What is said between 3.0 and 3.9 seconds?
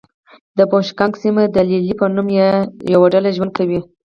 ډله ژوند کوي.